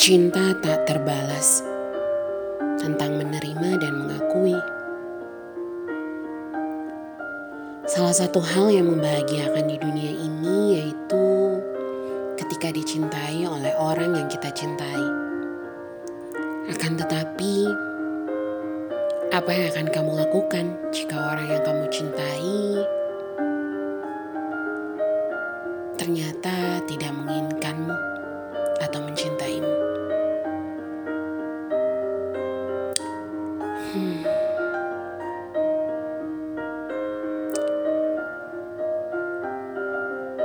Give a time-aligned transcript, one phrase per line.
[0.00, 1.60] Cinta tak terbalas
[2.80, 4.56] tentang menerima dan mengakui.
[7.84, 11.60] Salah satu hal yang membahagiakan di dunia ini yaitu
[12.40, 15.04] ketika dicintai oleh orang yang kita cintai.
[16.72, 17.68] Akan tetapi,
[19.36, 20.64] apa yang akan kamu lakukan
[20.96, 22.56] jika orang yang kamu cintai
[26.00, 27.92] ternyata tidak menginginkanmu
[28.80, 29.29] atau mencintaimu?
[33.90, 34.22] Hmm.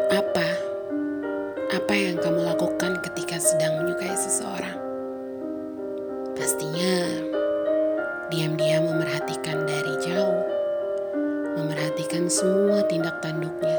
[0.10, 0.48] Apa?
[1.70, 4.82] Apa yang kamu lakukan ketika sedang menyukai seseorang?
[6.34, 7.22] Pastinya
[8.34, 10.42] diam-diam memerhatikan dari jauh,
[11.54, 13.78] memerhatikan semua tindak tanduknya,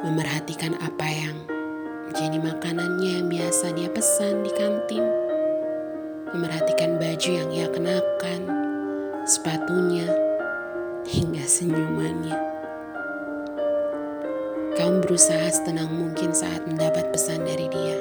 [0.00, 1.36] memerhatikan apa yang
[2.08, 5.04] menjadi makanannya yang biasa dia pesan di kantin
[6.34, 7.63] memerhatikan baju yang ia
[9.44, 10.08] sepatunya,
[11.04, 12.32] hingga senyumannya.
[14.72, 18.00] Kamu berusaha setenang mungkin saat mendapat pesan dari dia.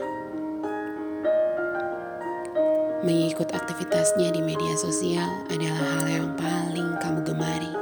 [3.03, 7.75] Mengikut aktivitasnya di media sosial adalah hal yang paling kamu gemari.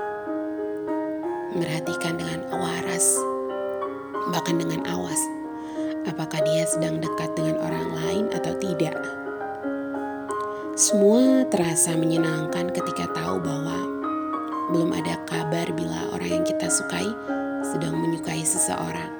[1.54, 3.14] Merhatikan dengan waras,
[4.34, 5.22] bahkan dengan awas,
[6.10, 9.21] apakah dia sedang dekat dengan orang lain atau tidak.
[10.72, 13.76] Semua terasa menyenangkan ketika tahu bahwa
[14.72, 17.12] belum ada kabar bila orang yang kita sukai
[17.60, 19.12] sedang menyukai seseorang.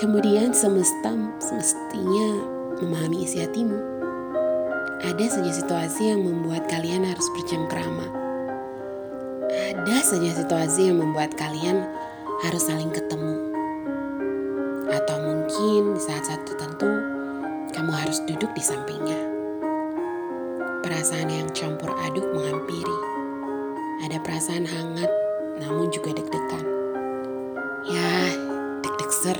[0.00, 2.28] Kemudian semesta semestinya
[2.80, 3.76] memahami isi hatimu.
[5.04, 8.08] Ada saja situasi yang membuat kalian harus bercengkrama.
[9.52, 11.84] Ada saja situasi yang membuat kalian
[12.40, 13.52] harus saling ketemu.
[14.88, 16.45] Atau mungkin di saat-saat
[18.06, 19.18] harus duduk di sampingnya.
[20.86, 22.98] Perasaan yang campur aduk menghampiri.
[24.06, 25.10] Ada perasaan hangat,
[25.58, 26.66] namun juga deg-degan.
[27.90, 28.30] Ya,
[28.78, 29.34] deg-deg ser,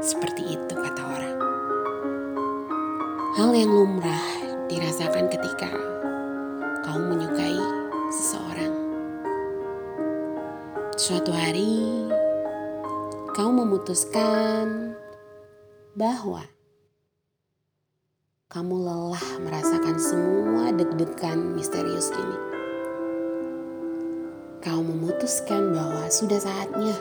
[0.00, 1.36] seperti itu kata orang.
[3.36, 4.24] Hal yang lumrah
[4.72, 5.68] dirasakan ketika
[6.88, 7.60] kau menyukai
[8.08, 8.72] seseorang.
[10.96, 12.08] Suatu hari,
[13.36, 14.96] kau memutuskan
[15.92, 16.48] bahwa
[18.48, 22.38] kamu lelah merasakan semua deg-degan misterius ini.
[24.64, 26.96] Kau memutuskan bahwa sudah saatnya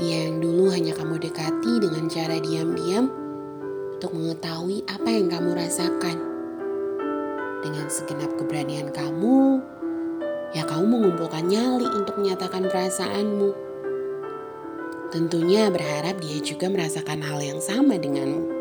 [0.00, 3.12] dia yang dulu hanya kamu dekati dengan cara diam-diam
[3.92, 6.16] untuk mengetahui apa yang kamu rasakan.
[7.60, 9.60] Dengan segenap keberanian kamu,
[10.56, 13.52] ya kamu mengumpulkan nyali untuk menyatakan perasaanmu.
[15.12, 18.59] Tentunya berharap dia juga merasakan hal yang sama denganmu.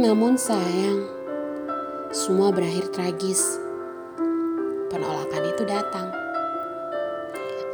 [0.00, 1.04] Namun sayang,
[2.08, 3.60] semua berakhir tragis.
[4.88, 6.08] Penolakan itu datang.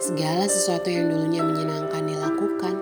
[0.02, 2.74] Segala sesuatu yang dulunya menyenangkan dilakukan,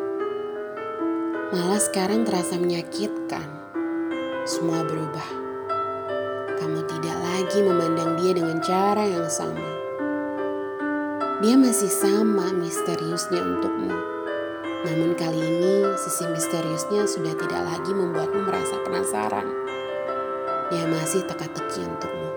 [1.52, 3.44] malah sekarang terasa menyakitkan.
[4.48, 5.28] Semua berubah.
[6.64, 9.68] Kamu tidak lagi memandang dia dengan cara yang sama.
[11.44, 14.14] Dia masih sama misteriusnya untukmu
[14.84, 19.48] namun kali ini sisi misteriusnya sudah tidak lagi membuatmu merasa penasaran.
[20.68, 22.28] Dia masih teka-teki untukmu.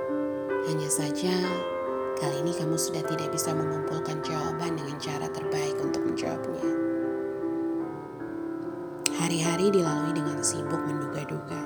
[0.71, 1.35] Hanya saja
[2.15, 6.71] kali ini kamu sudah tidak bisa mengumpulkan jawaban dengan cara terbaik untuk menjawabnya.
[9.19, 11.59] Hari-hari dilalui dengan sibuk menduga-duga.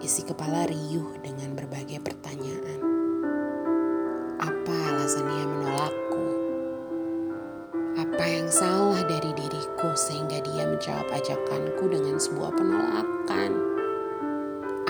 [0.00, 2.80] Isi kepala riuh dengan berbagai pertanyaan.
[4.40, 6.09] Apa alasan dia menolakku?
[8.20, 13.56] Apa yang salah dari diriku sehingga dia menjawab ajakanku dengan sebuah penolakan?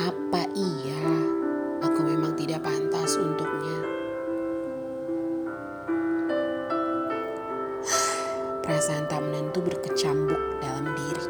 [0.02, 1.06] Apa iya
[1.78, 3.76] aku memang tidak pantas untuknya?
[8.66, 11.26] Perasaan tak menentu berkecambuk dalam diri.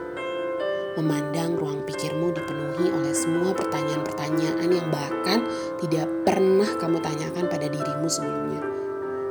[0.97, 5.44] Memandang ruang pikirmu dipenuhi oleh semua pertanyaan-pertanyaan yang bahkan
[5.85, 8.64] tidak pernah kamu tanyakan pada dirimu sebelumnya.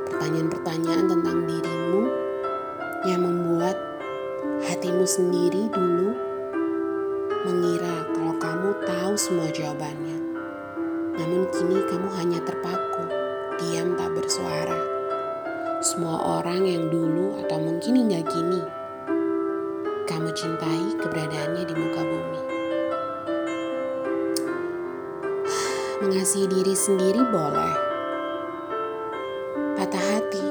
[0.06, 2.29] Pertanyaan-pertanyaan tentang dirimu
[3.00, 3.80] yang membuat
[4.68, 6.12] hatimu sendiri dulu
[7.48, 10.20] mengira kalau kamu tahu semua jawabannya.
[11.16, 13.04] Namun kini kamu hanya terpaku,
[13.56, 14.76] diam tak bersuara.
[15.80, 18.60] Semua orang yang dulu atau mungkin hingga kini
[20.04, 22.42] kamu cintai keberadaannya di muka bumi.
[26.04, 27.74] Mengasihi diri sendiri boleh.
[29.80, 30.44] Patah hati,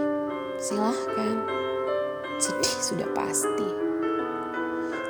[0.58, 1.59] silahkan
[2.40, 3.68] sedih sudah pasti.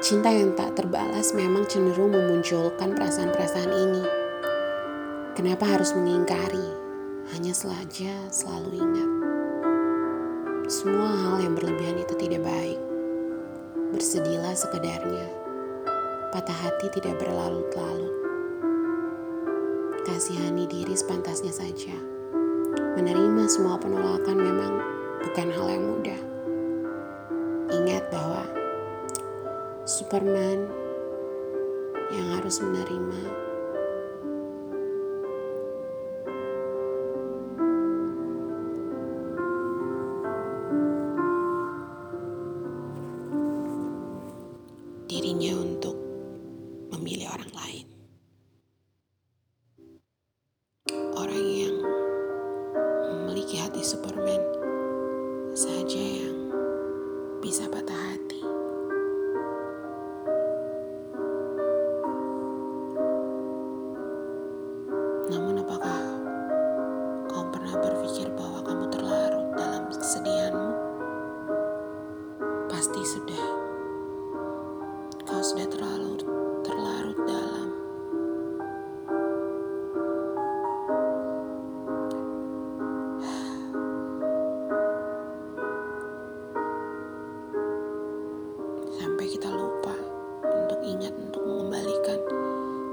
[0.02, 4.04] Cinta yang tak terbalas memang cenderung memunculkan perasaan-perasaan ini.
[5.38, 6.68] Kenapa harus mengingkari?
[7.38, 9.12] Hanya selaja selalu ingat.
[10.66, 12.82] Semua hal yang berlebihan itu tidak baik.
[13.94, 15.30] Bersedihlah sekedarnya.
[16.34, 18.14] Patah hati tidak berlarut-larut.
[20.10, 21.94] Kasihani diri sepantasnya saja.
[22.98, 24.74] Menerima semua penolakan memang
[25.22, 26.22] bukan hal yang mudah.
[27.70, 28.50] Ingat bahwa
[29.86, 30.66] Superman
[32.10, 33.22] yang harus menerima
[45.06, 45.99] dirinya untuk
[72.80, 73.44] Pasti sudah
[75.28, 76.16] kau sudah terlalu
[76.64, 77.68] terlarut dalam.
[88.96, 89.92] Sampai kita lupa
[90.48, 92.24] untuk ingat untuk mengembalikan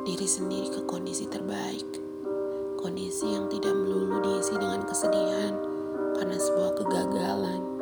[0.03, 1.87] diri sendiri ke kondisi terbaik.
[2.83, 5.55] Kondisi yang tidak melulu diisi dengan kesedihan
[6.19, 7.76] karena sebuah kegagalan.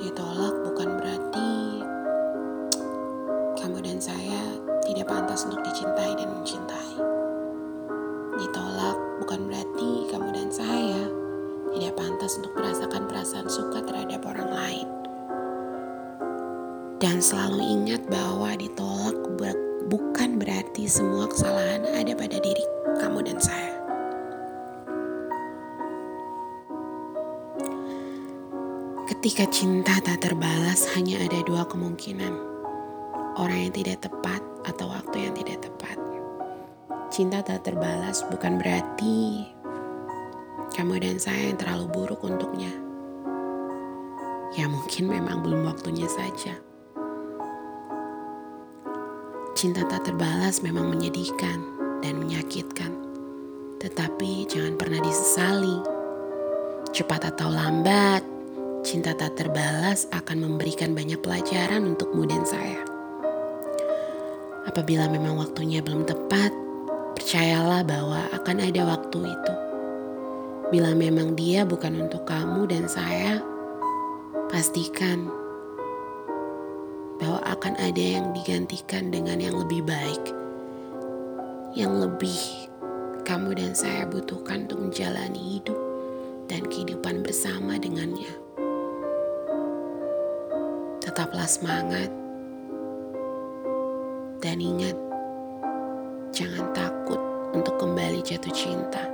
[0.00, 1.50] Ditolak bukan berarti
[3.60, 4.56] kamu dan saya
[4.88, 6.96] tidak pantas untuk dicintai dan mencintai.
[8.40, 11.04] Ditolak bukan berarti kamu dan saya
[11.76, 14.88] tidak pantas untuk merasakan perasaan suka terhadap orang lain.
[16.96, 19.20] Dan selalu ingat bahwa ditolak
[19.92, 22.39] bukan berarti semua kesalahan ada pada
[29.20, 32.40] Ketika cinta tak terbalas, hanya ada dua kemungkinan
[33.36, 36.00] orang yang tidak tepat atau waktu yang tidak tepat.
[37.12, 39.44] Cinta tak terbalas bukan berarti
[40.72, 42.72] kamu dan saya yang terlalu buruk untuknya.
[44.56, 46.56] Ya mungkin memang belum waktunya saja.
[49.52, 51.60] Cinta tak terbalas memang menyedihkan
[52.00, 52.96] dan menyakitkan.
[53.84, 55.76] Tetapi jangan pernah disesali.
[56.96, 58.39] Cepat atau lambat,
[58.90, 62.82] cinta tak terbalas akan memberikan banyak pelajaran untukmu dan saya.
[64.66, 66.50] Apabila memang waktunya belum tepat,
[67.14, 69.54] percayalah bahwa akan ada waktu itu.
[70.74, 73.38] Bila memang dia bukan untuk kamu dan saya,
[74.50, 75.30] pastikan
[77.22, 80.34] bahwa akan ada yang digantikan dengan yang lebih baik,
[81.78, 82.66] yang lebih
[83.22, 85.78] kamu dan saya butuhkan untuk menjalani hidup
[86.50, 88.49] dan kehidupan bersama dengannya.
[91.10, 92.06] Tetaplah semangat
[94.38, 94.94] dan ingat,
[96.30, 97.18] jangan takut
[97.50, 99.10] untuk kembali jatuh cinta.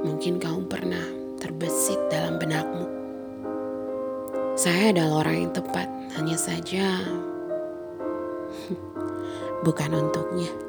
[0.00, 1.04] Mungkin kamu pernah
[1.36, 2.88] terbesit dalam benakmu.
[4.56, 7.04] Saya adalah orang yang tepat, hanya saja
[9.68, 10.67] bukan untuknya.